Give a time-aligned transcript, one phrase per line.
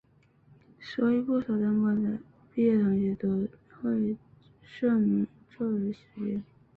[0.79, 2.17] 所以不少真光的
[2.55, 3.47] 毕业同学都
[3.79, 4.17] 会
[4.63, 6.41] 社名作为识别。